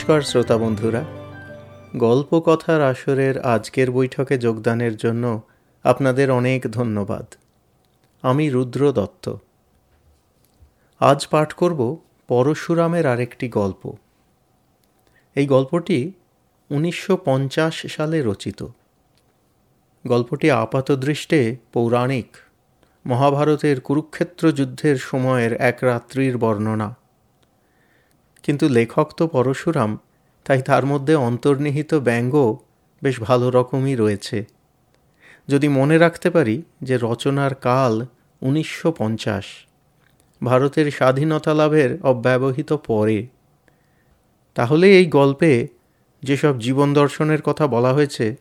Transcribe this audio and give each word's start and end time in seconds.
নমস্কার 0.00 0.22
শ্রোতা 0.22 0.56
বন্ধুরা। 0.56 1.04
গল্প 1.96 2.40
কথার 2.44 2.80
আসরের 2.80 3.40
আজকের 3.40 3.90
বৈঠকে 3.90 4.38
যোগদানের 4.38 4.96
জন্য 4.96 5.42
আপনাদের 5.82 6.30
অনেক 6.30 6.66
ধন্যবাদ। 6.70 7.34
আমি 8.22 8.48
রুদ্র 8.48 8.92
দত্ত। 8.92 9.34
আজ 10.98 11.26
পাঠ 11.26 11.52
করব 11.52 11.96
পরশুরামের 12.28 13.06
আরেকটি 13.06 13.48
গল্প। 13.48 13.92
এই 15.34 15.46
গল্পটি 15.46 16.12
উনিশশো 16.70 17.16
পঞ্চাশ 17.16 17.86
সালে 17.86 18.22
রচিত। 18.22 18.66
গল্পটি 20.06 20.50
আপাতদৃষ্টে 20.50 21.56
পৌরাণিক। 21.72 22.36
মহাভারতের 23.06 23.80
কুরুক্ষেত্র 23.80 24.52
যুদ্ধের 24.52 24.96
সময়ের 24.96 25.52
এক 25.52 25.78
রাত্রির 25.82 26.38
বর্ণনা। 26.38 26.99
কিন্তু 28.42 28.68
লেখক 28.68 29.08
তো 29.16 29.26
পরশুরাম, 29.26 29.98
তাই 30.44 30.62
তার 30.62 30.86
মধ্যে 30.86 31.14
অন্তর্নিহিত 31.14 31.94
ব্যঙ্গ 31.94 32.34
বেশ 33.02 33.20
ভালো 33.20 33.50
রকমই 33.50 33.96
রয়েছে। 33.96 34.44
যদি 35.48 35.68
মনে 35.68 35.98
রাখতে 35.98 36.30
পারি 36.30 36.62
যে 36.82 36.98
রচনার 37.02 37.54
কাল 37.54 38.06
উনিশশো 38.42 38.92
পঞ্চাশ, 38.92 39.66
ভারতের 40.42 40.90
স্বাধীনতা 40.90 41.54
লাভের 41.54 42.02
অব্যবহিত 42.02 42.72
পরে, 42.72 43.26
তাহলে 44.54 44.86
এই 44.98 45.06
গল্পে 45.06 45.68
যেসব 46.22 46.58
জীবন 46.58 46.94
দর্শনের 46.94 47.42
কথা 47.42 47.66
বলা 47.66 47.92
হয়েছে, 47.92 48.36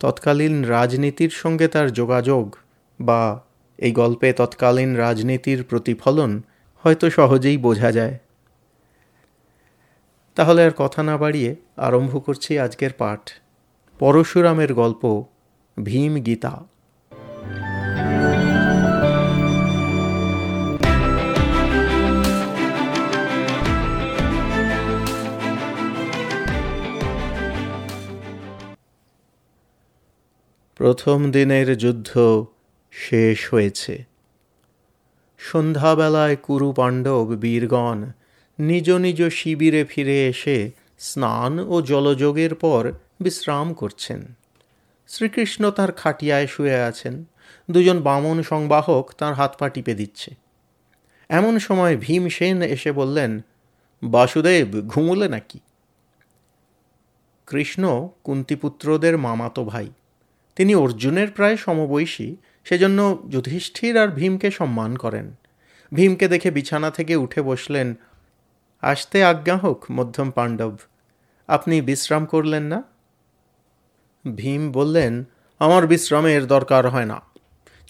তৎকালীন 0.00 0.64
রাজনীতির 0.64 1.30
সঙ্গে 1.30 1.68
তার 1.68 1.92
যোগাযোগ 1.92 2.56
বা 3.00 3.40
এই 3.78 3.92
গল্পে 3.92 4.32
তৎকালীন 4.32 4.96
রাজনীতির 4.96 5.64
প্রতিফলন 5.64 6.42
হয়তো 6.84 7.10
সহজেই 7.10 7.56
বোঝা 7.56 7.92
যায়। 7.92 8.18
তাহলে 10.34 10.64
আর 10.64 10.70
কথা 10.76 11.02
না 11.02 11.16
বাড়িয়ে 11.16 11.56
আরম্ভ 11.76 12.26
করছি 12.26 12.58
আজকের 12.58 12.92
পাঠ। 12.92 13.30
পরশুরামের 13.98 14.74
গল্প, 14.74 15.24
ভীম 15.82 16.14
গীতা। 16.14 16.62
প্রথম 30.76 31.30
দিনের 31.30 31.78
যুদ্ধ 31.78 32.10
শেষ 32.92 33.54
হয়েছে। 33.54 34.04
সন্ধ্যাবেলায় 35.38 36.36
কুরু 36.36 36.72
পাণ্ডব 36.72 37.24
বীরগণ 37.40 38.04
নিজ 38.58 38.90
নিজ 38.90 39.22
শিবিরে 39.22 39.84
ফিরে 39.84 40.28
এসে 40.28 40.70
স্নান 40.98 41.58
ও 41.58 41.82
জলযোগের 41.82 42.54
পর 42.54 42.92
বিশ্রাম 43.20 43.74
করছেন। 43.74 44.34
শ্রীকৃষ্ণ 45.08 45.70
তার 45.70 45.92
খাটিয়ায় 45.92 46.46
শুয়ে 46.46 46.74
আছেন। 46.74 47.24
দুজন 47.70 48.00
বামন 48.00 48.42
সংবাহক 48.42 49.12
তার 49.18 49.34
হাত 49.34 49.56
পা 49.58 49.68
টিপে 49.68 49.94
দিচ্ছে। 49.94 50.34
এমন 51.28 51.58
সময় 51.58 51.96
ভীমসেন 51.96 52.62
এসে 52.62 52.92
বললেন, 52.92 53.40
বাসুদেব, 54.04 54.80
ঘুমলে 54.86 55.28
নাকি? 55.28 55.58
কৃষ্ণ, 57.46 58.08
কুন্তিপুত্রদের 58.24 59.18
মামাতো 59.18 59.64
ভাই, 59.64 59.90
তিনি 60.56 60.74
অর্জুনের 60.74 61.30
প্রায় 61.30 61.56
সমবয়সী, 61.56 62.36
সেজন্য 62.64 63.22
যুধিষ্ঠির 63.30 63.98
আর 63.98 64.08
ভীমকে 64.08 64.50
সম্মান 64.50 64.96
করেন। 64.96 65.34
ভীমকে 65.94 66.28
দেখে 66.28 66.50
বিছানা 66.50 66.90
থেকে 66.90 67.16
উঠে 67.16 67.42
বসলেন 67.42 67.94
আসতে 68.84 69.24
আজ্ঞা 69.24 69.56
হোক, 69.56 69.84
মধ্যম 69.90 70.30
পাণ্ডব। 70.30 70.76
আপনি 71.48 71.80
বিশ্রাম 71.80 72.26
করলেন 72.26 72.62
না? 72.62 72.82
ভীম 74.36 74.72
বললেন, 74.72 75.24
আমার 75.58 75.86
বিশ্রামের 75.86 76.46
দরকার 76.46 76.88
হয় 76.88 77.04
না। 77.04 77.22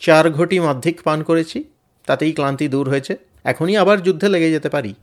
চার 0.00 0.30
ঘটি 0.30 0.60
মাধ্যিক 0.60 1.02
পান 1.02 1.22
করেছি, 1.22 1.64
তাতেই 2.06 2.32
ক্লান্তি 2.32 2.68
দূর 2.68 2.88
হয়েছে। 2.88 3.16
এখনই 3.44 3.76
আবার 3.76 4.02
যুদ্ধে 4.02 4.28
লেগে 4.28 4.50
যেতে 4.50 4.68
পারি। 4.68 4.94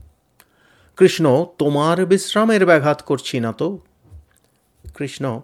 কৃষ্ণ, 0.98 1.46
তোমার 1.58 2.06
বিশ্রামের 2.06 2.66
ব্যাঘাত 2.66 3.02
করছি 3.02 3.40
না 3.40 3.52
তো? 3.52 3.80
কৃষ্ণ, 4.96 5.42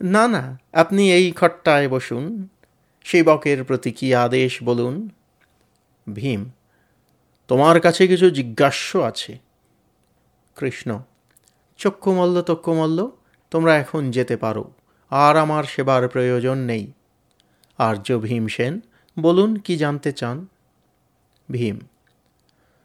না 0.00 0.28
না, 0.28 0.58
আপনি 0.72 1.12
এই 1.12 1.32
খট্টায় 1.32 1.88
বসুন। 1.88 2.48
সেবকের 3.04 3.64
প্রতি 3.64 3.92
কি 3.92 4.14
আদেশ 4.14 4.62
বলুন? 4.62 5.08
ভীম, 6.14 6.50
তোমার 7.48 7.80
কাছে 7.80 8.06
কিছু 8.06 8.30
জিজ্ঞাস্য 8.30 8.98
আছে। 8.98 9.51
কৃষ্ণ, 10.56 10.98
চক্ষুমল্ল, 11.78 12.42
তক্ষুমল্ল, 12.42 12.98
তোমরা 13.50 13.72
এখন 13.78 14.10
যেতে 14.10 14.36
পারো, 14.36 14.64
আর 15.10 15.36
আমার 15.36 15.64
সেবার 15.64 16.08
প্রয়োজন 16.08 16.58
নেই। 16.58 16.92
আর্য 17.78 18.18
ভীমসেন 18.18 18.80
বলুন 19.16 19.56
কি 19.56 19.76
জানতে 19.76 20.12
চান? 20.12 20.46
ভীম 21.50 21.76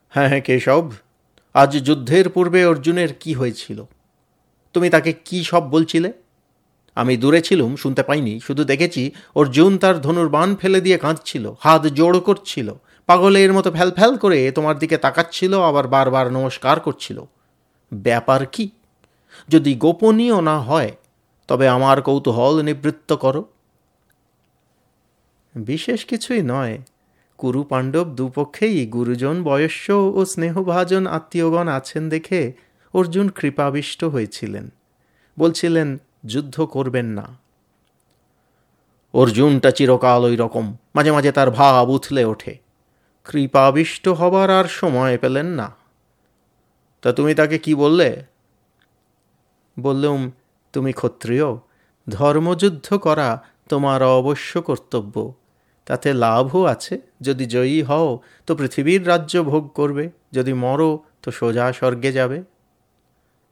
হ্যাঁ 0.10 0.28
হ্যাঁ 0.28 0.42
কেশব, 0.42 0.86
আজ 1.54 1.72
যুদ্ধের 1.78 2.30
পূর্বে 2.30 2.66
অর্জুনের 2.66 3.12
কি 3.14 3.34
হয়েছিল? 3.34 3.84
তুমি 4.74 4.90
তাকে 4.90 5.12
কি 5.26 5.44
সব 5.44 5.64
বলছিলে? 5.70 6.10
আমি 6.96 7.18
দূরে 7.18 7.42
ছিলুম, 7.42 7.76
শুনতে 7.76 8.04
পাইনি, 8.04 8.40
শুধু 8.40 8.64
দেখেছি 8.64 9.12
অর্জুন 9.36 9.78
তার 9.78 9.96
ধনুর 10.02 10.30
বান 10.30 10.56
ফেলে 10.56 10.82
দিয়ে 10.82 10.98
কাঁদছিল, 10.98 11.46
হাত 11.60 11.84
জোড় 11.88 12.20
করছিল, 12.20 12.68
পাগলের 13.10 13.54
মতো 13.54 13.72
ফ্যাল 13.72 13.92
ফ্যাল 13.92 14.14
করে 14.18 14.52
তোমার 14.52 14.76
দিকে 14.80 14.98
তাকাচ্ছিল, 14.98 15.54
আবার 15.62 15.88
বারবার 15.88 16.26
নমস্কার 16.32 16.80
করছিল। 16.80 17.18
ব্যাপার 17.94 18.46
কি? 18.46 18.70
যদি 19.50 19.76
গোপনীয় 19.76 20.42
না 20.42 20.60
হয়, 20.60 20.92
তবে 21.48 21.68
আমার 21.68 22.02
কৌতূহল 22.02 22.62
নিবৃত্ত 22.62 23.14
করো। 23.14 23.46
বিশেষ 25.56 26.06
কিছুই 26.06 26.42
নয়। 26.42 26.82
কুরু 27.38 27.64
পাণ্ডব 27.64 28.04
দুপক্ষেই 28.04 28.88
গুরুজন, 28.88 29.44
বয়স্য 29.44 29.92
ও 29.92 30.26
স্নেহভাজন 30.26 31.08
আত্মীয়গণ 31.08 31.68
আছেন 31.68 32.10
দেখে 32.10 32.54
অর্জুন 32.94 33.30
কৃপাবিষ্ট 33.30 34.04
হয়েছিলেন। 34.04 34.70
বলছিলেন, 35.40 35.98
যুদ্ধ 36.26 36.62
করবেন 36.62 37.06
না। 37.06 37.38
অর্জুনটা 39.14 39.72
চিরকাল 39.72 40.24
ওই 40.24 40.36
রকম, 40.36 40.78
মাঝে 40.96 41.12
মাঝে 41.12 41.32
তার 41.32 41.52
ভাব 41.52 41.90
উথলে 41.90 42.26
ওঠে। 42.26 42.58
কৃপাবিষ্ট 43.26 44.08
হবার 44.08 44.50
আর 44.50 44.66
সময় 44.66 45.18
পেলেন 45.18 45.46
না। 45.46 45.76
তা 47.02 47.14
তুমি 47.14 47.36
তাকে 47.36 47.58
কি 47.58 47.76
বললে? 47.76 48.24
বললুম, 49.80 50.32
তুমি 50.74 50.92
ক্ষত্রিয়, 50.94 51.58
ধর্মযুদ্ধ 52.10 52.94
করা 52.94 53.44
তোমার 53.70 54.04
অবশ্য 54.04 54.62
কর্তব্য। 54.62 55.34
তাতে 55.86 56.14
লাভও 56.14 56.64
আছে, 56.64 57.02
যদি 57.22 57.46
জয়ী 57.46 57.84
হও, 57.84 58.20
তো 58.46 58.56
পৃথিবীর 58.56 59.08
রাজ্য 59.08 59.44
ভোগ 59.44 59.68
করবে, 59.68 60.10
যদি 60.32 60.54
মরো, 60.54 61.04
তো 61.22 61.32
সোজা 61.32 61.74
স্বর্গে 61.74 62.12
যাবে। 62.12 62.44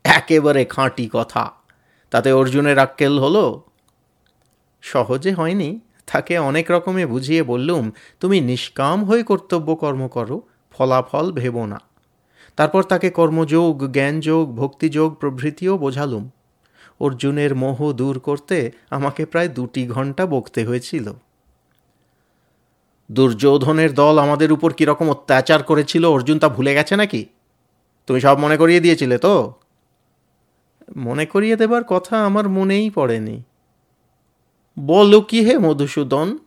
একেবারে 0.04 0.66
খাঁটি 0.66 1.10
কথা। 1.14 1.52
তাতে 2.10 2.32
অর্জুনের 2.32 2.80
আক্কেল 2.80 3.20
হলো? 3.20 3.62
সহজে 4.82 5.34
হয়নি। 5.34 5.80
তাকে 6.14 6.38
অনেক 6.38 6.72
রকমে 6.72 7.06
বুঝিয়ে 7.06 7.44
বললুম, 7.44 7.92
তুমি 8.20 8.42
নিষ্কাম 8.42 9.06
হয়ে 9.06 9.24
কর্তব্য 9.24 9.76
কর্ম 9.76 10.08
করো, 10.08 10.42
ফলাফল 10.72 11.32
ভেবো 11.32 11.66
না। 11.66 11.82
তারপর 12.56 12.84
তাকে 12.84 13.10
কর্মযোগ, 13.10 13.88
জ্ঞানযোগ, 13.88 14.56
ভক্তিযোগ 14.56 15.14
প্রভৃতিও 15.14 15.78
বোঝালুম। 15.78 16.30
অর্জুনের 17.00 17.56
মোহ 17.56 17.92
দূর 17.92 18.20
করতে 18.20 18.72
আমাকে 18.90 19.26
প্রায় 19.26 19.48
দুটি 19.48 19.88
ঘণ্টা 19.88 20.26
বকতে 20.26 20.66
হয়েছিল। 20.66 21.14
দুর্যোধনের 23.12 23.94
দল 23.94 24.20
আমাদের 24.20 24.52
উপর 24.52 24.74
কীরকম 24.74 25.10
অত্যাচার 25.10 25.64
করেছিল, 25.64 26.06
অর্জুন 26.06 26.40
তা 26.40 26.50
ভুলে 26.50 26.74
গেছে 26.74 26.96
নাকি? 26.96 27.26
তুমি 28.08 28.22
সব 28.22 28.40
মনে 28.40 28.58
করিয়ে 28.58 28.80
দিয়েছিলে 28.80 29.18
তো? 29.18 29.54
মনে 30.98 31.26
করিয়ে 31.26 31.56
দেবার 31.56 31.84
কথা 31.84 32.26
আমার 32.26 32.50
মনেই 32.50 32.90
পড়েনি। 32.90 33.44
বলো 34.80 35.22
কি 35.22 35.42
হে 35.42 35.58
মধুসূদন? 35.58 36.38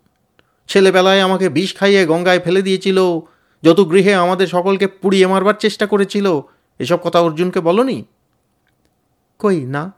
ছেলেবেলায় 0.69 1.21
আমাকে 1.21 1.49
বিষ 1.49 1.77
খাইয়ে 1.77 2.07
গঙ্গায় 2.07 2.41
ফেলে 2.41 2.63
দিয়েছিল 2.63 2.99
যত 3.63 3.91
গৃহে 3.91 4.15
আমাদের 4.15 4.47
সকলকে 4.47 4.87
পুড়িয়ে 4.87 5.27
মারবার 5.27 5.55
চেষ্টা 5.55 5.87
করেছিল, 5.87 6.41
এসব 6.79 6.99
কথা 7.03 7.21
অর্জুনকে 7.21 7.61
বলনি? 7.61 8.05
কই, 9.39 9.65
না। 9.65 9.93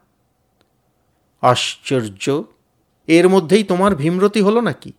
আশ্চর্য, 1.41 2.43
এর 3.07 3.29
মধ্যেই 3.29 3.63
তোমার 3.63 3.95
ভীমরতি 3.95 4.41
হলো 4.41 4.61
নাকি? 4.61 4.93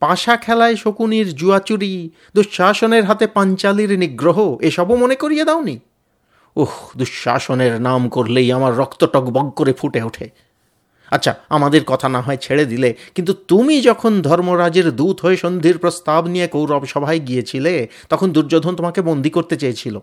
পাশা 0.00 0.36
খেলায় 0.36 0.76
শকুনির 0.76 1.34
জুয়াচুরি, 1.34 2.10
দুঃশাসনের 2.34 3.04
হাতে 3.04 3.26
পাঞ্চালির 3.26 3.98
নিগ্রহ, 3.98 4.56
এসবও 4.60 4.96
মনে 4.96 5.14
করিয়ে 5.14 5.44
দাওনি? 5.44 5.78
উহ, 6.56 6.98
দুঃশাসনের 6.98 7.80
নাম 7.80 8.08
করলেই 8.08 8.52
আমার 8.52 8.76
রক্ত 8.76 9.04
টকবগ 9.04 9.50
করে 9.50 9.72
ফুটে 9.72 10.02
ওঠে। 10.02 10.30
আচ্ছা 11.12 11.34
আমাদের 11.48 11.82
কথা 11.84 12.08
না 12.08 12.20
হয় 12.20 12.36
ছেড়ে 12.36 12.64
দিলে। 12.64 12.90
কিন্তু 13.14 13.32
তুমি 13.32 13.76
যখন 13.82 14.12
ধর্মরাজের 14.22 14.86
দূত 14.96 15.20
হয়ে 15.20 15.36
সন্ধির 15.36 15.78
প্রস্তাব 15.78 16.26
নিয়ে 16.26 16.46
কৌরব 16.46 16.82
সভায় 16.86 17.20
গিয়েছিলে, 17.20 17.88
তখন 18.08 18.28
দুর্যোধন 18.32 18.76
তোমাকে 18.76 19.00
বন্দি 19.02 19.30
করতে 19.30 19.56
চেয়েছিল। 19.56 19.98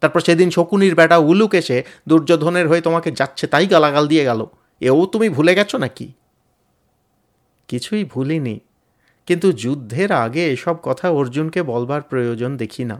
তারপর 0.00 0.20
সেদিন 0.20 0.50
শকুনির 0.50 0.94
বেটা 0.94 1.16
উলুক 1.16 1.54
এসে 1.54 1.82
দুর্যোধনের 2.08 2.68
হয়ে 2.68 2.80
তোমাকে 2.80 3.10
যাচ্ছে, 3.10 3.46
তাই 3.46 3.66
গালাগাল 3.66 4.04
দিয়ে 4.06 4.24
গেল। 4.24 4.46
এও 4.80 5.06
তুমি 5.06 5.28
ভুলে 5.28 5.54
গেছো 5.54 5.78
নাকি? 5.78 6.06
কিছুই 7.68 8.04
ভুলিনি। 8.04 8.56
কিন্তু 9.26 9.52
যুদ্ধের 9.52 10.12
আগে 10.12 10.42
এসব 10.52 10.76
কথা 10.82 11.06
অর্জুনকে 11.10 11.62
বলবার 11.62 12.02
প্রয়োজন 12.02 12.56
দেখি 12.56 12.84
না। 12.84 12.96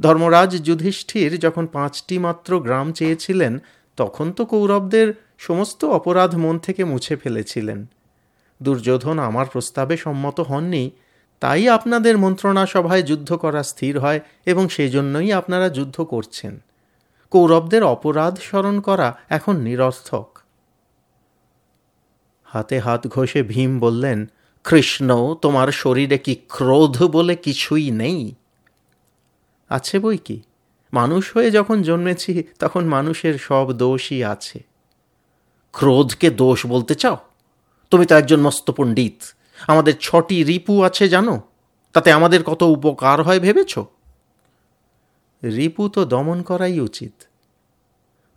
ধর্মরাজ 0.00 0.52
যুধিষ্ঠির 0.62 1.38
যখন 1.38 1.66
পাঁচটি 1.66 2.16
মাত্র 2.18 2.50
গ্রাম 2.60 2.92
চেয়েছিলেন, 2.92 3.58
তখন 3.96 4.26
তো 4.32 4.42
কৌরবদের 4.44 5.08
সমস্ত 5.38 5.84
অপরাধ 5.84 6.34
মন 6.34 6.58
থেকে 6.58 6.84
মুছে 6.84 7.16
ফেলেছিলেন। 7.16 7.86
দুর্যোধন 8.62 9.18
আমার 9.18 9.46
প্রস্তাবে 9.46 9.96
সম্মত 9.96 10.40
হননি। 10.40 10.90
তাই 11.40 11.68
আপনাদের 11.68 12.18
মন্ত্রণা 12.18 12.66
সভায় 12.66 13.02
যুদ্ধ 13.02 13.32
করা 13.32 13.62
স্থির 13.62 13.98
হয় 13.98 14.20
এবং 14.46 14.68
সেই 14.68 14.88
জন্যই 14.88 15.32
আপনারা 15.32 15.68
যুদ্ধ 15.68 16.00
করছেন। 16.00 16.62
কৌরবদের 17.30 17.82
অপরাধ 17.82 18.38
স্মরণ 18.38 18.80
করা 18.80 19.18
এখন 19.28 19.56
নিরর্থক। 19.56 20.38
হাতে 22.44 22.78
হাত 22.78 23.06
ঘষে 23.06 23.42
ভীম 23.42 23.78
বললেন, 23.78 24.30
কৃষ্ণ, 24.64 25.34
তোমার 25.34 25.72
শরীরে 25.72 26.18
কি 26.18 26.34
ক্রোধ 26.34 27.02
বলে 27.02 27.36
কিছুই 27.36 27.90
নেই? 27.90 28.34
আছে 29.68 29.98
বই 29.98 30.18
কি? 30.18 30.42
মানুষ 30.92 31.36
হয়ে 31.36 31.50
যখন 31.50 31.82
জন্মেছি, 31.82 32.42
তখন 32.58 32.84
মানুষের 32.84 33.38
সব 33.38 33.72
দোষই 33.72 34.24
আছে। 34.24 34.67
ক্রোধকে 35.74 36.28
দোষ 36.30 36.60
বলতে 36.66 36.94
চাও? 36.94 37.16
তুমি 37.92 38.04
তো 38.06 38.14
একজন 38.14 38.40
মস্ত 38.40 38.66
পণ্ডিত। 38.70 39.18
আমাদের 39.66 39.94
ছটি 40.00 40.36
রিপু 40.44 40.74
আছে, 40.82 41.04
জানো? 41.08 41.34
তাতে 41.94 42.08
আমাদের 42.12 42.40
কত 42.44 42.62
উপকার 42.76 43.18
হয় 43.22 43.40
ভেবেছ? 43.40 43.72
রিপু 45.42 45.82
তো 45.88 46.00
দমন 46.04 46.38
করাই 46.42 46.80
উচিত। 46.80 47.14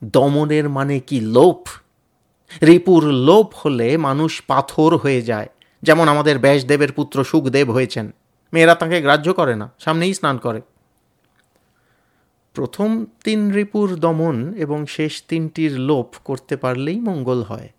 দমনের 0.04 0.66
মানে 0.70 0.96
কি 1.00 1.18
লোভ 1.20 1.60
রিপুর 2.64 3.02
লোভ 3.30 3.48
হলে 3.62 3.90
মানুষ 3.98 4.32
পাথর 4.48 4.92
হয়ে 4.98 5.22
যায়, 5.22 5.50
যেমন 5.84 6.06
আমাদের 6.08 6.36
ব্যাসদেবের 6.40 6.92
পুত্র 6.92 7.18
সুখদেব 7.24 7.68
হয়েছেন। 7.72 8.06
মেয়েরা 8.54 8.76
তাকে 8.76 8.98
গ্রাহ্য 9.02 9.28
করে 9.34 9.56
না, 9.56 9.68
সামনেই 9.80 10.14
স্নান 10.14 10.38
করে। 10.38 10.62
প্রথম 12.54 13.06
তিন 13.24 13.52
রিপুর 13.52 13.96
দমন 13.96 14.54
এবং 14.54 14.86
শেষ 14.86 15.24
তিনটির 15.28 15.80
লোপ 15.80 16.16
করতে 16.26 16.58
পারলেই 16.58 17.00
মঙ্গল 17.00 17.44
হয়। 17.44 17.70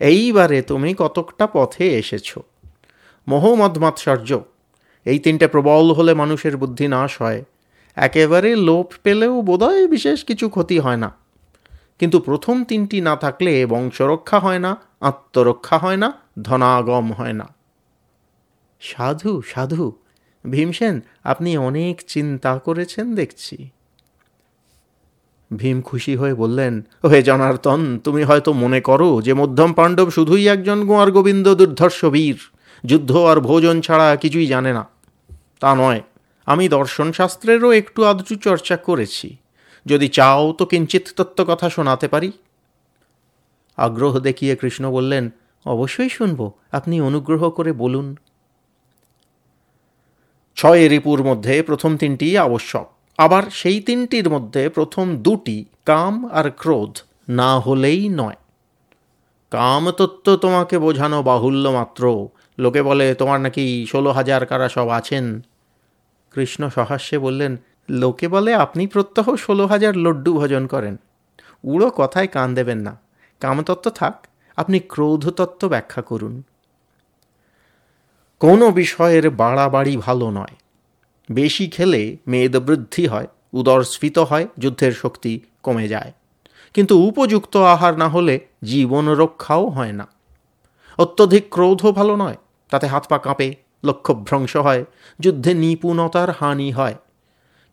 এইবারে 0.00 0.62
তুমি 0.62 0.94
কতকটা 0.98 1.46
পথে 1.46 1.98
এসেছ? 1.98 2.38
মোহমদমাৎসর্য, 3.28 4.40
এই 5.04 5.18
তিনটে 5.18 5.46
প্রবল 5.46 5.92
হলে 5.92 6.14
মানুষের 6.14 6.56
বুদ্ধি 6.56 6.88
নাশ 6.88 7.22
হয়। 7.22 7.44
একেবারে 7.96 8.56
লোপ 8.56 8.92
পেলেও 9.02 9.42
বোধহয় 9.42 9.88
বিশেষ 9.88 10.24
কিছু 10.24 10.48
ক্ষতি 10.48 10.78
হয় 10.78 10.96
না। 10.96 11.14
কিন্তু 11.98 12.20
প্রথম 12.20 12.64
তিনটি 12.64 13.00
না 13.00 13.16
থাকলে 13.16 13.66
বংশরক্ষা 13.66 14.38
হয় 14.38 14.58
না, 14.58 14.76
আত্মরক্ষা 15.00 15.78
হয় 15.78 15.96
না, 15.96 16.12
ধনাগম 16.42 17.12
হয় 17.12 17.32
না। 17.32 17.54
সাধু 18.80 19.42
সাধু 19.46 19.92
ভীমসেন 20.50 21.00
আপনি 21.24 21.58
অনেক 21.58 22.02
চিন্তা 22.08 22.58
করেছেন 22.58 23.14
দেখছি। 23.14 23.68
ভীম 25.56 25.82
খুশি 25.82 26.16
হয়ে 26.16 26.34
বললেন, 26.34 26.86
ওহে 27.04 27.22
জনার্দন, 27.22 27.98
তুমি 28.04 28.24
হয়তো 28.24 28.52
মনে 28.52 28.80
করো 28.80 29.20
যে 29.22 29.34
মধ্যম 29.34 29.72
পাণ্ডব 29.72 30.10
শুধুই 30.10 30.48
একজন 30.48 30.86
গোয়ার 30.86 31.12
গোবিন্দ 31.12 31.54
দুর্ধর্ষ 31.54 32.04
বীর। 32.04 32.38
যুদ্ধ 32.84 33.16
আর 33.16 33.40
ভোজন 33.40 33.80
ছাড়া 33.80 34.16
কিছুই 34.16 34.46
জানে 34.46 34.72
না। 34.72 34.88
তা 35.60 35.74
নয়, 35.74 36.02
আমি 36.46 36.68
দর্শনশাস্ত্রেরও 36.68 37.72
একটু 37.72 38.04
আধটু 38.04 38.34
চর্চা 38.34 38.76
করেছি। 38.76 39.36
যদি 39.86 40.08
চাও 40.08 40.52
তো 40.52 40.66
কিঞ্চিত 40.66 41.08
তত্ত্ব 41.16 41.44
কথা 41.48 41.70
শোনাতে 41.70 42.08
পারি? 42.08 42.32
আগ্রহ 43.76 44.18
দেখিয়ে 44.18 44.56
কৃষ্ণ 44.56 44.90
বললেন, 44.90 45.30
অবশ্যই 45.66 46.08
শুনব। 46.08 46.52
আপনি 46.72 47.00
অনুগ্রহ 47.00 47.50
করে 47.50 47.72
বলুন। 47.72 48.16
ছয় 50.56 50.88
রিপুর 50.88 51.24
মধ্যে 51.24 51.62
প্রথম 51.62 51.96
তিনটি 51.96 52.38
আবশ্যক। 52.38 52.90
আবার 53.18 53.42
সেই 53.50 53.80
তিনটির 53.80 54.30
মধ্যে 54.30 54.68
প্রথম 54.68 55.16
দুটি 55.16 55.64
কাম 55.84 56.28
আর 56.28 56.50
ক্রোধ 56.50 56.98
না 57.28 57.60
হলেই 57.60 58.08
নয়। 58.08 58.34
কাম 59.50 59.90
তত্ত্ব 59.90 60.36
তোমাকে 60.36 60.78
বোঝানো 60.78 61.22
বাহুল্য 61.22 61.68
মাত্র। 61.68 62.28
লোকে 62.58 62.82
বলে, 62.82 63.14
তোমার 63.14 63.40
নাকি 63.40 63.86
ষোলো 63.88 64.10
হাজার 64.12 64.46
কারা 64.46 64.68
সব 64.68 64.88
আছেন? 64.88 65.40
কৃষ্ণ 66.34 66.68
সহাস্যে 66.68 67.18
বললেন, 67.18 67.56
লোকে 67.90 68.28
বলে, 68.28 68.54
আপনি 68.54 68.86
প্রত্যহ 68.86 69.36
ষোলো 69.36 69.66
হাজার 69.66 69.96
লড্ডু 69.96 70.32
ভোজন 70.34 70.66
করেন। 70.66 70.96
উড়ো 71.64 71.90
কথায় 71.90 72.26
কান 72.26 72.54
দেবেন 72.54 72.78
না। 72.78 72.98
কামতত্ত্ব 73.40 73.90
থাক, 73.90 74.26
আপনি 74.56 74.78
ক্রোধতত্ত্ব 74.78 75.68
ব্যাখ্যা 75.68 76.02
করুন। 76.02 76.42
কোনো 78.40 78.70
বিষয়ের 78.70 79.30
বাড়াবাড়ি 79.30 79.96
ভালো 79.96 80.30
নয়। 80.30 80.56
বেশি 81.32 81.66
খেলে 81.68 82.16
মেদ 82.26 82.56
বৃদ্ধি 82.56 83.06
হয় 83.06 83.26
উদর 83.52 83.82
স্ফীত 83.82 84.18
হয়, 84.18 84.48
যুদ্ধের 84.58 84.92
শক্তি 84.92 85.40
কমে 85.62 85.88
যায়। 85.88 86.12
কিন্তু 86.74 86.98
উপযুক্ত 86.98 87.56
আহার 87.56 87.98
না 87.98 88.08
হলে 88.08 88.40
জীবন 88.62 89.08
রক্ষাও 89.08 89.68
হয় 89.68 89.92
না। 89.92 90.08
অত্যধিক 90.98 91.44
ক্রোধও 91.50 91.92
ভালো 91.92 92.16
নয়, 92.16 92.36
তাতে 92.70 92.86
হাত 92.86 93.06
পা 93.08 93.18
কাঁপে 93.18 93.54
লক্ষ্যভ্রংশ 93.84 94.56
হয়, 94.56 94.84
যুদ্ধে 95.20 95.54
নিপুণতার 95.54 96.30
হানি 96.30 96.70
হয়। 96.70 96.94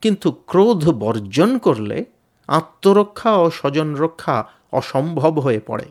কিন্তু 0.01 0.31
ক্রোধ 0.31 0.89
বর্জন 0.89 1.57
করলে 1.57 2.05
আত্মরক্ষা 2.47 3.31
ও 3.31 3.51
স্বজন 3.51 3.95
রক্ষা 3.95 4.47
অসম্ভব 4.71 5.39
হয়ে 5.39 5.59
পড়ে। 5.59 5.85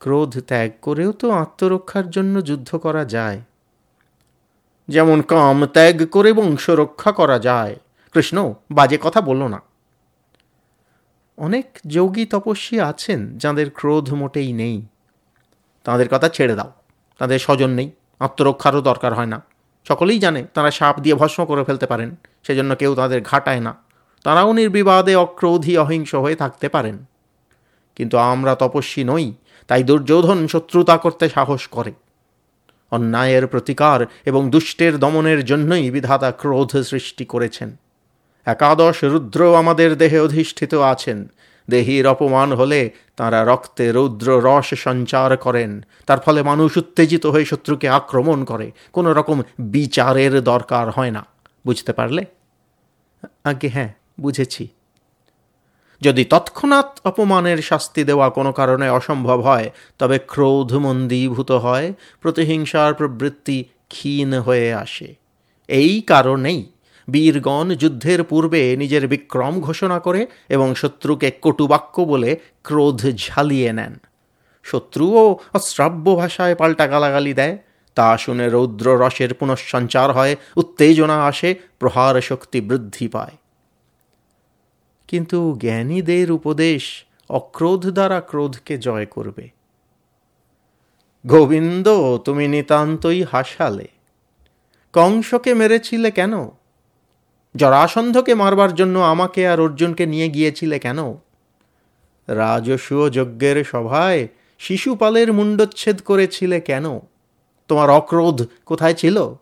ক্রোধ 0.00 0.40
ত্যাগ 0.40 0.70
করেও 0.82 1.12
তো 1.12 1.30
আত্মরক্ষার 1.30 2.10
জন্য 2.10 2.44
যুদ্ধ 2.44 2.76
করা 2.76 3.04
যায়। 3.04 3.40
যেমন 4.88 5.22
কাম 5.22 5.66
ত্যাগ 5.66 6.06
করে 6.06 6.32
বংশ 6.32 6.70
রক্ষা 6.70 7.12
করা 7.12 7.38
যায়। 7.38 7.76
কৃষ্ণ, 8.12 8.54
বাজে 8.70 8.98
কথা 9.02 9.20
বলল 9.20 9.46
না। 9.46 9.62
অনেক 11.36 11.78
যোগী 11.86 12.24
তপস্বী 12.24 12.80
আছেন 12.80 13.38
যাদের 13.38 13.70
ক্রোধ 13.70 14.14
মোটেই 14.14 14.52
নেই। 14.52 14.86
তাদের 15.84 16.08
কথা 16.08 16.28
ছেড়ে 16.28 16.54
দাও। 16.54 16.72
তাদের 17.18 17.38
স্বজন 17.38 17.70
নেই। 17.70 17.90
আত্মরক্ষারও 18.20 18.80
দরকার 18.80 19.14
হয় 19.14 19.26
না। 19.26 19.42
সকলেই 19.88 20.18
জানে 20.18 20.44
তারা 20.54 20.70
সাপ 20.70 21.00
দিয়ে 21.00 21.14
ভস্ম 21.14 21.44
করে 21.44 21.64
ফেলতে 21.64 21.86
পারেন। 21.86 22.16
সেজন্য 22.42 22.76
কেউ 22.76 22.94
তাদের 22.94 23.22
ঘাটায় 23.22 23.60
না। 23.60 23.74
তারাও 24.22 24.52
নির্বিবাদে 24.52 25.16
অক্রোধী 25.16 25.76
অহিংস 25.76 26.14
হয়ে 26.14 26.36
থাকতে 26.36 26.68
পারেন। 26.68 27.04
কিন্তু 27.96 28.18
আমরা 28.18 28.54
তপস্বী 28.54 29.04
নই। 29.04 29.34
তাই 29.70 29.82
দুর্যোধন 29.82 30.46
শত্রুতা 30.46 30.96
করতে 30.96 31.28
সাহস 31.28 31.66
করে। 31.66 31.92
অন্যায়ের 32.90 33.46
প্রতিকার 33.46 34.06
এবং 34.24 34.50
দুষ্টের 34.50 34.98
দমনের 34.98 35.44
জন্যই 35.44 35.90
বিধাতা 35.90 36.30
ক্রোধ 36.32 36.76
সৃষ্টি 36.76 37.24
করেছেন। 37.24 37.76
একাদশ 38.44 39.04
রুদ্র 39.04 39.56
আমাদের 39.56 39.98
দেহে 39.98 40.20
অধিষ্ঠিত 40.20 40.74
আছেন। 40.74 41.30
দেহীর 41.70 42.06
অপমান 42.06 42.52
হলে 42.52 42.90
তারা 43.16 43.44
রক্তে 43.44 43.92
রৌদ্র 43.92 44.40
রস 44.44 44.74
সঞ্চার 44.74 45.36
করেন। 45.36 45.84
তার 46.06 46.18
ফলে 46.20 46.42
মানুষ 46.42 46.76
উত্তেজিত 46.76 47.26
হয়ে 47.26 47.44
শত্রুকে 47.44 47.88
আক্রমণ 47.88 48.44
করে। 48.44 48.70
কোনো 48.92 49.12
রকম 49.12 49.42
বিচারের 49.58 50.40
দরকার 50.40 50.90
হয় 50.90 51.10
না। 51.10 51.26
বুঝতে 51.66 51.92
পারলে? 51.92 52.24
আগে 53.44 53.68
হ্যাঁ 53.68 53.92
বুঝেছি। 54.20 54.68
যদি 56.00 56.24
তৎক্ষণাৎ 56.24 57.00
অপমানের 57.04 57.58
শাস্তি 57.62 58.04
দেওয়া 58.04 58.30
কোনো 58.30 58.52
কারণে 58.52 58.90
অসম্ভব 58.90 59.40
হয়, 59.40 59.70
তবে 59.98 60.18
ক্রোধ 60.18 60.74
মন্দীভূত 60.74 61.50
হয়, 61.50 61.92
প্রতিহিংসার 62.20 62.94
প্রবৃত্তি 62.94 63.64
ক্ষীণ 63.88 64.34
হয়ে 64.34 64.74
আসে। 64.74 65.14
এই 65.68 66.00
কারণেই 66.00 66.60
বীরগণ 67.08 67.74
যুদ্ধের 67.74 68.24
পূর্বে 68.24 68.76
নিজের 68.76 69.08
বিক্রম 69.08 69.60
ঘোষণা 69.60 69.98
করে 69.98 70.26
এবং 70.48 70.74
শত্রুকে 70.74 71.30
কটুবাক্য 71.42 72.02
বলে 72.02 72.36
ক্রোধ 72.64 73.06
ঝালিয়ে 73.16 73.72
নেন। 73.72 73.98
শত্রুও 74.64 75.38
অশ্রাব্য 75.52 76.16
ভাষায় 76.16 76.54
পাল্টা 76.54 76.86
গালাগালি 76.86 77.34
দেয়। 77.34 77.58
তা 77.94 78.16
শুনে 78.16 78.48
রৌদ্র 78.48 79.06
রসের 79.06 79.34
পুনঃসঞ্চার 79.34 80.12
হয়, 80.12 80.36
উত্তেজনা 80.56 81.24
আসে 81.24 81.54
প্রহার 81.78 82.20
শক্তি 82.20 82.60
বৃদ্ধি 82.60 83.08
পায়। 83.08 83.36
কিন্তু 85.10 85.56
জ্ঞানীদের 85.58 86.32
উপদেশ 86.32 87.04
অক্রোধ 87.28 87.90
দ্বারা 87.90 88.20
ক্রোধকে 88.20 88.78
জয় 88.78 89.06
করবে। 89.06 89.48
গোবিন্দ, 91.26 91.88
তুমি 92.24 92.48
নিতান্তই 92.48 93.24
হাসালে। 93.32 93.88
কংসকে 94.92 95.54
মেরেছিলে 95.54 96.10
কেন? 96.10 96.48
জরাসন্ধকে 97.56 98.34
মারবার 98.34 98.74
জন্য 98.74 98.98
আমাকে 98.98 99.48
আর 99.48 99.60
অর্জুনকে 99.60 100.06
নিয়ে 100.06 100.28
গিয়েছিলে 100.28 100.78
কেন? 100.78 100.98
রাজস্ব 102.28 103.10
যজ্ঞের 103.10 103.64
সভায় 103.64 104.28
শিশুপালের 104.58 105.32
মুণ্ডচ্ছেদ 105.32 106.00
করেছিলে 106.00 106.60
কেন? 106.60 107.00
তোমার 107.68 107.90
অক্রোধ 107.90 108.48
কোথায় 108.66 108.94
ছিল? 108.94 109.34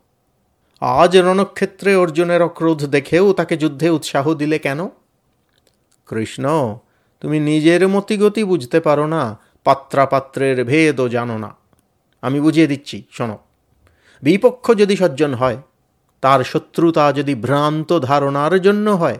আজ 0.81 1.17
রণক্ষেত্রে 1.17 1.97
অর্জুনের 1.97 2.43
অক্রোধ 2.43 2.87
দেখেও 2.87 3.33
তাকে 3.33 3.57
যুদ্ধে 3.57 3.91
উৎসাহ 3.91 4.35
দিলে 4.35 4.59
কেন? 4.59 4.89
কৃষ্ণ, 6.09 6.45
তুমি 7.21 7.41
নিজের 7.41 7.89
মতিগতি 7.89 8.45
বুঝতে 8.45 8.81
পারো 8.81 9.07
না, 9.07 9.39
পাত্রাপাত্রের 9.65 10.65
ভেদও 10.65 11.09
জানো 11.09 11.39
না। 11.39 11.57
আমি 12.23 12.41
বুঝিয়ে 12.41 12.67
দিচ্ছি, 12.67 13.05
শোনো। 13.11 13.39
বিপক্ষ 14.23 14.73
যদি 14.73 14.97
সজ্জন 14.97 15.35
হয়, 15.35 15.57
তার 16.21 16.41
শত্রুতা 16.45 17.13
যদি 17.13 17.35
ভ্রান্ত 17.35 17.99
ধারণার 17.99 18.61
জন্য 18.61 18.91
হয়, 18.91 19.19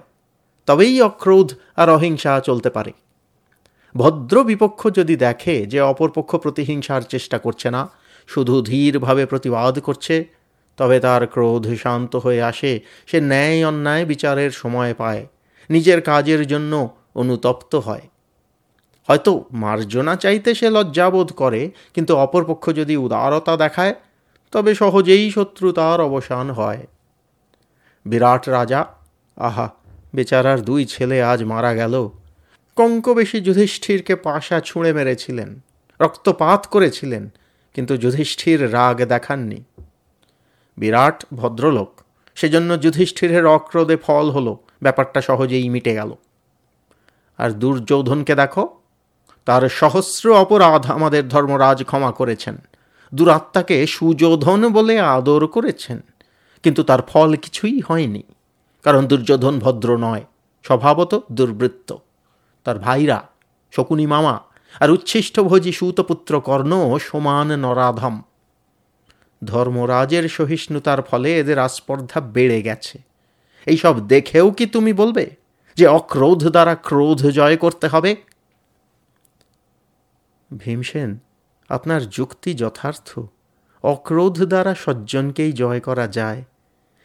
তবেই 0.67 1.03
অক্রোধ 1.03 1.49
আর 1.77 1.89
অহিংসা 1.91 2.41
চলতে 2.41 2.71
পারে। 2.71 2.93
ভদ্র 3.97 4.45
বিপক্ষ 4.45 4.89
যদি 4.89 5.17
দেখে 5.17 5.67
যে 5.67 5.81
অপরপক্ষ 5.81 6.37
প্রতিহিংসার 6.37 7.03
চেষ্টা 7.03 7.39
করছে 7.39 7.71
না, 7.71 7.89
শুধু 8.27 8.63
ধীরভাবে 8.63 9.27
প্রতিবাদ 9.27 9.79
করছে, 9.79 10.17
তবে 10.77 11.01
তার 11.01 11.27
ক্রোধ 11.27 11.65
শান্ত 11.75 12.17
হয়ে 12.17 12.43
আসে, 12.43 12.81
সে 13.07 13.21
ন্যায় 13.21 13.67
অন্যায় 13.67 14.05
বিচারের 14.05 14.51
সময় 14.51 14.95
পায়। 14.95 15.27
নিজের 15.71 16.01
কাজের 16.01 16.47
জন্য 16.47 16.97
অনুতপ্ত 17.15 17.75
হয়। 17.75 18.09
হয়তো 19.09 19.45
মার্জনা 19.53 20.17
চাইতে 20.17 20.55
সে 20.55 20.71
লজ্জাবোধ 20.71 21.33
করে, 21.33 21.71
কিন্তু 21.95 22.17
অপরপক্ষ 22.17 22.71
যদি 22.71 22.97
উদারতা 22.97 23.57
দেখায়, 23.57 23.95
তবে 24.51 24.75
সহজেই 24.75 25.31
শত্রুতার 25.31 26.01
অবসান 26.01 26.51
হয়। 26.51 26.87
বিরাট 28.07 28.49
রাজা, 28.49 28.87
আহা, 29.37 29.69
বেচারার 30.15 30.61
দুই 30.61 30.85
ছেলে 30.85 31.23
আজ 31.23 31.45
মারা 31.45 31.75
গেল। 31.75 32.09
কঙ্কবেশী 32.77 33.41
যুধিষ্ঠিরকে 33.41 34.15
পাশা 34.17 34.61
ছুঁড়ে 34.61 34.93
মেরেছিলেন, 34.93 35.61
রক্তপাত 36.01 36.67
করেছিলেন, 36.67 37.29
কিন্তু 37.75 37.97
যুধিষ্ঠির 37.97 38.73
রাগ 38.73 39.05
দেখাননি। 39.05 39.65
বিরাট 40.77 41.25
ভদ্রলোক, 41.35 42.01
সেজন্য 42.35 42.83
যুধিষ্ঠিরের 42.83 43.47
অক্রোধে 43.47 43.97
ফল 43.97 44.31
হলো। 44.31 44.59
ব্যাপারটা 44.83 45.21
সহজেই 45.21 45.69
মিটে 45.69 45.95
গেল। 45.95 46.15
আর 47.39 47.51
দুর্যোধনকে 47.51 48.35
দেখো, 48.35 48.69
তার 49.45 49.69
সহস্র 49.69 50.33
অপরাধ 50.35 50.91
আমাদের 50.91 51.29
ধর্মরাজ 51.29 51.85
ক্ষমা 51.85 52.13
করেছেন। 52.13 52.57
দুরাত্মাকে 53.15 53.87
সুযোধন 53.87 54.73
বলে 54.73 55.01
আদর 55.01 55.47
করেছেন। 55.47 56.01
কিন্তু 56.63 56.83
তার 56.83 57.03
ফল 57.03 57.35
কিছুই 57.35 57.81
হয়নি, 57.81 58.23
কারণ 58.83 59.07
দুর্যোধন 59.07 59.59
ভদ্র 59.59 59.97
নয়, 59.97 60.25
স্বভাবত 60.63 61.23
দুর্বৃত্ত। 61.33 61.95
তার 62.65 62.79
ভাইরা, 62.79 63.23
শকুনি 63.71 64.07
মামা 64.07 64.41
আর 64.81 64.91
উচ্ছিষ্টভোজী 64.91 65.73
সুতপুত্র 65.73 66.41
কর্ণ 66.41 66.99
সমান 66.99 67.57
নরাধম। 67.57 68.23
ধর্মরাজের 69.45 70.29
সহিষ্ণুতার 70.29 71.03
ফলে 71.03 71.39
এদের 71.39 71.59
আস্পর্ধা 71.59 72.21
বেড়ে 72.21 72.63
গেছে। 72.63 73.08
এইসব 73.67 73.95
দেখেও 74.07 74.47
কি 74.51 74.65
তুমি 74.67 74.93
বলবে 74.93 75.25
যে 75.77 75.87
অক্রোধ 75.87 76.41
দ্বারা 76.49 76.75
ক্রোধ 76.75 77.21
জয় 77.29 77.57
করতে 77.57 77.87
হবে? 77.89 78.11
ভীমসেন, 80.51 81.11
আপনার 81.71 82.01
যুক্তি 82.09 82.51
যথার্থ। 82.55 83.09
অক্রোধ 83.85 84.37
দ্বারা 84.43 84.73
সজ্জনকেই 84.75 85.53
জয় 85.53 85.81
করা 85.81 86.07
যায়, 86.09 86.41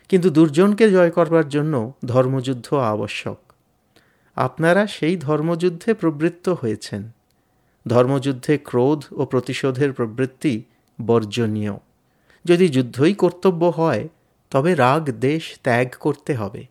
কিন্তু 0.10 0.28
দুর্জনকে 0.30 0.86
জয় 0.92 1.12
করবার 1.12 1.48
জন্য 1.50 1.74
ধর্মযুদ্ধ 2.06 2.68
আবশ্যক। 2.94 3.40
আপনারা 4.38 4.84
সেই 4.88 5.16
ধর্মযুদ্ধে 5.18 5.90
প্রবৃত্ত 5.94 6.46
হয়েছেন। 6.62 7.02
ধর্মযুদ্ধে 7.86 8.54
ক্রোধ 8.58 9.02
ও 9.12 9.22
প্রতিশোধের 9.26 9.92
প্রবৃত্তি 9.94 10.54
বর্জনীয়। 11.00 11.76
যদি 12.46 12.66
যুদ্ধই 12.70 13.14
কর্তব্য 13.14 13.62
হয় 13.80 14.04
তবে 14.54 14.76
রাগ 14.76 15.10
দেশ 15.10 15.44
ত্যাগ 15.64 15.88
করতে 16.00 16.34
হবে। 16.34 16.66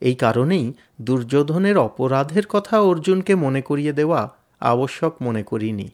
এই 0.00 0.14
কারণেই 0.14 0.72
দুর্যোধনের 1.00 1.78
অপরাধের 1.78 2.46
কথা 2.46 2.80
অর্জুনকে 2.80 3.34
মনে 3.34 3.62
করিয়ে 3.62 3.92
দেওয়া 3.92 4.20
আবশ্যক 4.60 5.14
মনে 5.20 5.42
করিনি। 5.42 5.88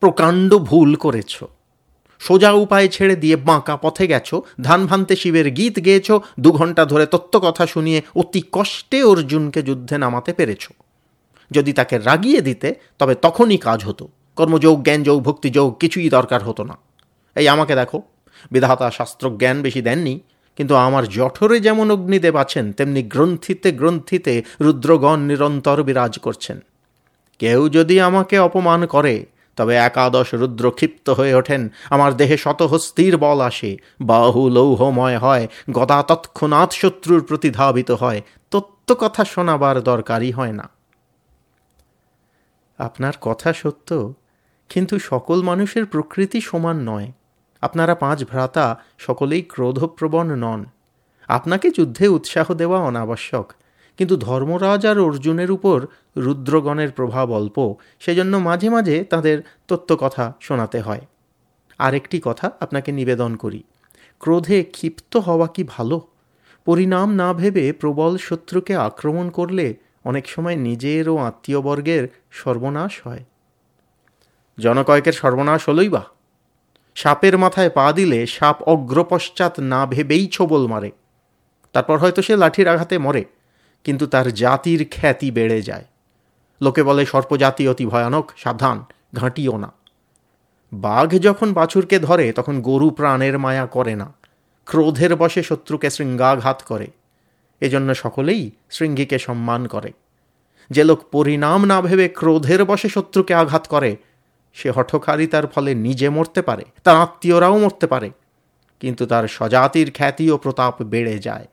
প্রকাণ্ড 0.00 0.58
ভুল 0.58 0.94
করেছ। 0.94 1.44
সোজা 2.18 2.52
উপায় 2.52 2.88
ছেড়ে 2.88 3.16
দিয়ে 3.16 3.36
বাঁকা 3.36 3.76
পথে 3.76 4.06
গেছ, 4.06 4.34
ধান 4.60 4.86
ভান্তে 4.86 5.16
শিবের 5.16 5.50
গীত 5.50 5.84
গেয়েছ, 5.84 6.10
দু 6.40 6.52
ঘণ্টা 6.52 6.84
ধরে 6.84 7.06
তত্ত্ব 7.06 7.40
কথা 7.40 7.66
শুনিয়ে 7.66 8.02
অতি 8.16 8.42
কষ্টে 8.52 9.02
অর্জুনকে 9.02 9.62
যুদ্ধে 9.62 9.98
নামাতে 9.98 10.32
পেরেছ। 10.32 10.68
যদি 11.50 11.72
তাকে 11.72 11.98
রাগিয়ে 11.98 12.40
দিতে, 12.40 12.74
তবে 12.98 13.14
তখনই 13.14 13.58
কাজ 13.58 13.84
হতো। 13.84 14.08
কর্মযোগ, 14.36 14.82
জ্ঞানযোগ, 14.82 15.22
ভক্তিযোগ 15.22 15.78
কিছুই 15.78 16.08
দরকার 16.08 16.42
হতো 16.42 16.64
না। 16.64 16.78
এই 17.36 17.48
আমাকে 17.48 17.74
দেখো। 17.74 18.02
বিধাতা 18.52 18.90
শাস্ত্রজ্ঞান 18.90 19.62
বেশি 19.62 19.82
দেননি, 19.82 20.20
কিন্তু 20.56 20.74
আমার 20.76 21.08
জঠরে 21.08 21.60
যেমন 21.60 21.90
অগ্নিদেব 21.90 22.36
আছেন, 22.36 22.72
তেমনি 22.72 23.02
গ্রন্থিতে 23.02 23.72
গ্রন্থিতে 23.72 24.42
রুদ্রগণ 24.60 25.18
নিরন্তর 25.20 25.82
বিরাজ 25.82 26.18
করছেন। 26.18 26.60
কেউ 27.38 27.68
যদি 27.68 28.00
আমাকে 28.00 28.38
অপমান 28.38 28.86
করে, 28.86 29.26
তবে 29.56 29.74
একাদশ 29.74 30.34
রুদ্র 30.34 30.70
ক্ষিপ্ত 30.70 31.10
হয়ে 31.10 31.34
ওঠেন, 31.34 31.68
আমার 31.90 32.16
দেহে 32.16 32.36
শতহস্তির 32.36 33.16
বল 33.16 33.40
আসে, 33.40 33.76
বাহু 34.00 34.50
লৌহময় 34.50 35.18
হয়, 35.18 35.48
গদা 35.70 36.02
তৎক্ষণাৎ 36.02 36.72
শত্রুর 36.72 37.22
প্রতি 37.24 37.50
ধাবিত 37.50 37.90
হয়, 37.90 38.20
তত্ত্ব 38.50 38.94
কথা 38.98 39.24
শোনাবার 39.24 39.82
দরকারই 39.82 40.30
হয় 40.30 40.52
না। 40.52 40.66
আপনার 42.78 43.12
কথা 43.20 43.52
সত্য, 43.52 44.12
কিন্তু 44.70 44.98
সকল 44.98 45.42
মানুষের 45.42 45.84
প্রকৃতি 45.86 46.40
সমান 46.40 46.76
নয়। 46.88 47.12
আপনারা 47.60 47.94
পাঁচ 47.94 48.24
ভ্রাতা 48.24 48.80
সকলেই 48.98 49.42
ক্রোধপ্রবণ 49.42 50.34
নন। 50.34 50.64
আপনাকে 51.28 51.70
যুদ্ধে 51.70 52.08
উৎসাহ 52.08 52.54
দেওয়া 52.54 52.78
অনাবশ্যক। 52.80 53.52
কিন্তু 53.96 54.16
ধর্মরাজ 54.16 54.86
আর 54.86 54.98
অর্জুনের 55.00 55.50
উপর 55.50 55.86
রুদ্রগণের 56.16 56.90
প্রভাব 56.92 57.30
অল্প, 57.30 57.74
সেজন্য 58.00 58.36
মাঝে 58.36 58.70
মাঝে 58.70 59.04
তাদের 59.04 59.42
তত্ত্বকথা 59.68 60.32
শোনাতে 60.40 60.80
হয়। 60.80 61.00
আরেকটি 61.78 62.20
কথা 62.24 62.50
আপনাকে 62.60 62.92
নিবেদন 62.92 63.36
করি, 63.36 63.62
ক্রোধে 64.18 64.64
ক্ষিপ্ত 64.64 65.16
হওয়া 65.16 65.46
কি 65.46 65.64
ভালো? 65.64 66.00
পরিণাম 66.64 67.14
না 67.14 67.32
ভেবে 67.32 67.72
প্রবল 67.72 68.16
শত্রুকে 68.16 68.76
আক্রমণ 68.76 69.30
করলে 69.30 69.74
অনেক 70.04 70.28
সময় 70.28 70.56
নিজের 70.56 71.08
ও 71.08 71.16
আত্মীয়বর্গের 71.16 72.08
সর্বনাশ 72.30 73.06
হয়। 73.06 73.24
জনকয়কের 74.58 75.12
সর্বনাশ 75.12 75.68
হলই 75.68 75.88
বা? 75.88 76.04
সাপের 77.02 77.38
মাথায় 77.38 77.70
পা 77.70 77.92
দিলে 77.92 78.26
সাপ 78.26 78.62
অগ্রপশ্চাৎ 78.62 79.60
না 79.60 79.86
ভেবেই 79.86 80.26
ছোবল 80.26 80.66
মারে। 80.66 80.90
তারপর 81.72 81.98
হয়তো 81.98 82.22
সে 82.22 82.36
লাঠির 82.36 82.68
আঘাতে 82.68 82.98
মরে, 82.98 83.24
কিন্তু 83.84 84.06
তার 84.06 84.34
জাতির 84.34 84.88
খ্যাতি 84.90 85.30
বেড়ে 85.30 85.62
যায়। 85.62 85.84
লোকে 86.62 86.82
বলে, 86.82 87.06
সর্পজাতি 87.06 87.68
অতি 87.68 87.86
ভয়ানক, 87.86 88.32
সাবধান, 88.36 88.84
ঘাঁটিও 89.14 89.56
না। 89.56 89.72
বাঘ 90.72 91.08
যখন 91.08 91.52
বাছুরকে 91.52 91.98
ধরে, 91.98 92.32
তখন 92.32 92.60
গরু 92.60 92.90
প্রাণের 92.90 93.38
মায়া 93.38 93.66
করে 93.66 93.94
না। 93.94 94.12
ক্রোধের 94.64 95.16
বসে 95.16 95.42
শত্রুকে 95.42 95.90
শৃঙ্গাঘাত 95.90 96.62
করে। 96.66 96.86
এজন্য 97.60 97.94
সকলেই 97.94 98.50
শৃঙ্গীকে 98.70 99.18
সম্মান 99.18 99.66
করে। 99.66 99.92
যে 100.70 100.84
লোক 100.84 101.00
পরিণাম 101.12 101.64
না 101.64 101.80
ভেবে 101.80 102.08
ক্রোধের 102.08 102.64
বসে 102.64 102.88
শত্রুকে 102.88 103.34
আঘাত 103.34 103.66
করে 103.68 103.96
সে 104.54 104.70
হঠকারিতার 104.70 105.46
ফলে 105.46 105.74
নিজে 105.74 106.08
মরতে 106.08 106.42
পারে, 106.42 106.64
তার 106.84 106.96
আত্মীয়রাও 106.96 107.58
মরতে 107.58 107.86
পারে, 107.86 108.10
কিন্তু 108.80 109.06
তার 109.06 109.28
স্বজাতির 109.28 109.90
খ্যাতি 109.92 110.30
ও 110.30 110.36
প্রতাপ 110.36 110.82
বেড়ে 110.82 111.18
যায়। 111.18 111.46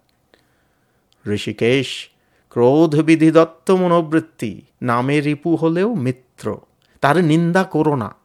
ঋষিকেশ, 1.28 2.10
ক্রোধ 2.50 3.02
বিধিদত্ত 3.02 3.72
মনোবৃত্তি 3.72 4.62
নামে 4.82 5.22
রিপু 5.22 5.56
হলেও 5.56 5.96
মিত্র, 5.96 6.58
তার 7.02 7.24
নিন্দা 7.24 7.64
করো 7.64 7.96
না। 7.96 8.16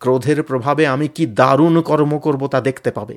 ক্রোধের 0.00 0.42
প্রভাবে 0.42 0.86
আমি 0.86 1.08
কি 1.08 1.26
দারুণ 1.26 1.80
কর্ম 1.82 2.18
করব 2.18 2.46
তা 2.46 2.60
দেখতে 2.60 2.90
পাবে। 2.90 3.16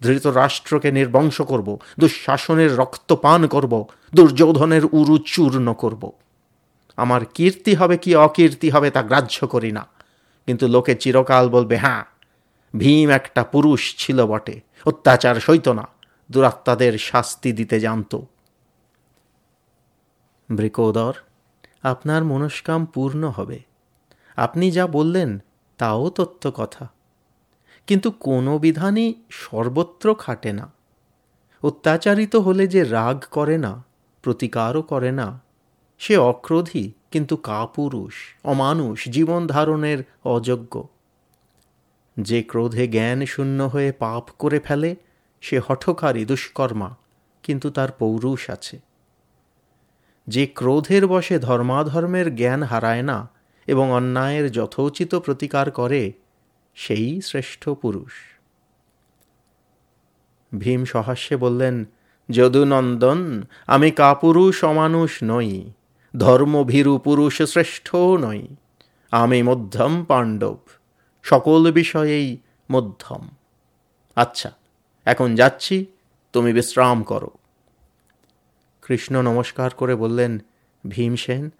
ধৃত 0.00 0.26
রাষ্ট্রকে 0.26 0.90
নির্বংশ 0.90 1.42
করব, 1.42 1.78
দুঃশাসনের 1.98 2.76
রক্তপান 2.76 3.46
করব, 3.46 3.88
দুর্যোধনের 4.14 4.84
উরু 4.92 5.18
চূর্ণ 5.18 5.72
করব। 5.72 6.12
আমার 6.96 7.22
কীর্তি 7.34 7.74
হবে 7.74 7.96
কি 7.96 8.10
অকীর্তি 8.16 8.70
হবে 8.70 8.90
তা 8.90 9.02
গ্রাহ্য 9.02 9.46
করি 9.46 9.72
না। 9.72 9.84
কিন্তু 10.46 10.68
লোকে 10.68 10.94
চিরকাল 10.94 11.48
বলবে 11.48 11.76
হ্যাঁ 11.76 12.04
ভীম 12.76 13.10
একটা 13.10 13.44
পুরুষ 13.44 13.94
ছিল 13.98 14.26
বটে, 14.26 14.60
অত্যাচার 14.86 15.34
সইত 15.34 15.68
না, 15.68 15.88
দুরাত্মাদের 16.30 16.98
শাস্তি 16.98 17.52
দিতে 17.52 17.80
জানত। 17.80 18.16
বৃকোদর 20.50 21.14
আপনার 21.82 22.24
মনস্কাম 22.24 22.86
পূর্ণ 22.86 23.28
হবে। 23.28 23.60
আপনি 24.36 24.70
যা 24.70 24.86
বললেন, 24.86 25.38
তাও 25.78 26.10
তত্ত্ব 26.10 26.50
কথা। 26.50 26.92
কিন্তু 27.86 28.10
কোনো 28.10 28.58
বিধানই 28.58 29.14
সর্বত্র 29.30 30.14
খাটে 30.14 30.52
না। 30.52 30.72
অত্যাচারিত 31.62 32.36
হলে 32.36 32.66
যে 32.66 32.84
রাগ 32.84 33.24
করে 33.30 33.58
না, 33.58 33.84
প্রতিকারও 34.22 34.82
করে 34.82 35.12
না, 35.12 35.40
সে 35.98 36.16
অক্রোধী 36.16 36.92
কিন্তু 37.14 37.36
কাপুরুষ, 37.36 38.14
অমানুষ 38.44 38.98
জীবন 39.08 39.46
ধারণের 39.46 40.00
অযোগ্য। 40.24 40.74
যে 42.20 42.38
ক্রোধে 42.42 42.84
জ্ঞান 42.88 43.26
শূন্য 43.26 43.62
হয়ে 43.62 43.90
পাপ 43.92 44.24
করে 44.38 44.58
ফেলে, 44.60 44.90
সে 45.40 45.56
হঠকারী 45.68 46.24
দুষ্কর্মা, 46.24 46.90
কিন্তু 47.42 47.70
তার 47.70 47.92
পৌরুষ 47.92 48.50
আছে। 48.50 48.76
যে 50.26 50.46
ক্রোধের 50.46 51.06
বশে 51.06 51.38
ধর্মাধর্মের 51.38 52.36
জ্ঞান 52.36 52.62
হারায় 52.62 53.02
না 53.02 53.28
এবং 53.66 53.92
অন্যায়ের 53.92 54.52
যথোচিত 54.52 55.14
প্রতিকার 55.14 55.70
করে, 55.70 56.12
সেই 56.74 57.20
শ্রেষ্ঠ 57.20 57.68
পুরুষ। 57.68 58.12
ভীম 60.58 60.84
সহাস্যে 60.84 61.36
বললেন, 61.36 61.84
যদুনন্দন, 62.30 63.20
আমি 63.66 63.90
কাপুরুষ, 63.90 64.64
অমানুষ 64.64 65.10
নই। 65.22 65.70
ধর্মভীরু 66.16 66.98
পুরুষ 66.98 67.42
শ্রেষ্ঠ 67.42 67.96
নই। 67.96 68.46
আমি 69.10 69.42
মধ্যম 69.42 70.04
পাণ্ডব, 70.04 70.56
সকল 71.22 71.72
বিষয়েই 71.72 72.38
মধ্যম। 72.70 73.28
আচ্ছা 74.16 74.50
এখন 75.04 75.34
যাচ্ছি, 75.34 75.86
তুমি 76.32 76.52
বিশ্রাম 76.52 77.02
করো। 77.02 77.30
কৃষ্ণ 78.82 79.22
নমস্কার 79.22 79.70
করে 79.70 79.94
বললেন, 79.94 80.38
ভীমসেন, 80.88 81.50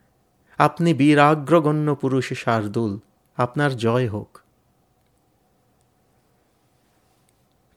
আপনি 0.58 0.94
বীরাগ্রগণ্য 0.94 1.94
পুরুষ 1.94 2.32
শার্দুল, 2.32 2.98
আপনার 3.36 3.76
জয় 3.76 4.08
হোক। 4.08 4.38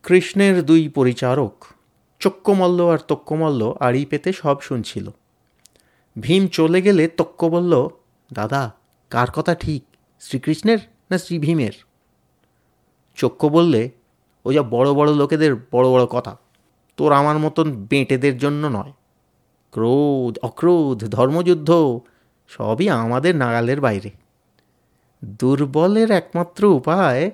কৃষ্ণের 0.03 0.65
দুই 0.65 0.89
পরিচারক 0.89 1.65
চক্কমল্ল 2.19 2.87
আর 2.87 2.97
তক্কমল্ল 2.97 3.73
আড়ি 3.79 4.05
পেতে 4.05 4.33
সব 4.33 4.61
শুনছিল। 4.61 5.11
ভীম 6.19 6.47
চলে 6.47 6.81
গেলে 6.81 7.07
তক্ক 7.07 7.45
বলল, 7.45 7.87
দাদা, 8.33 8.71
কার 9.09 9.31
কথা 9.31 9.55
ঠিক, 9.55 9.83
শ্রীকৃষ্ণের 10.19 10.79
না 11.11 11.17
শ্রী 11.17 11.39
ভীমের 11.39 11.75
চক্ষ 13.15 13.45
বললে 13.45 13.89
ও 14.45 14.51
যা 14.51 14.61
বড় 14.61 14.93
বড় 14.93 15.13
লোকেদের 15.13 15.55
বড় 15.55 15.89
বড় 15.89 16.05
কথা, 16.05 16.37
তোর 16.97 17.11
আমার 17.11 17.37
মতন 17.37 17.85
বেঁটেদের 17.85 18.37
জন্য 18.37 18.67
নয়। 18.67 18.93
ক্রোধ, 19.71 20.39
অক্রোধ, 20.41 21.05
ধর্মযুদ্ধ, 21.05 21.99
সবই 22.47 22.89
আমাদের 22.89 23.35
নাগালের 23.35 23.81
বাইরে। 23.81 24.11
দুর্বলের 25.25 26.11
একমাত্র 26.11 26.63
উপায়, 26.65 27.31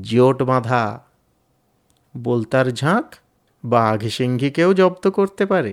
জোট 0.00 0.42
বাঁধা। 0.42 1.04
বলতার 2.16 2.70
ঝাঁক 2.70 3.14
বাঘ 3.64 4.00
সিংহীকেও 4.08 4.74
জব্দ 4.74 5.10
করতে 5.10 5.46
পারে। 5.46 5.72